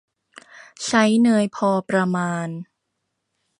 [0.85, 2.47] ใช้เนยพอประมาณ